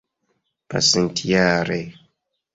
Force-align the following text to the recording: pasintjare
pasintjare 0.69 1.79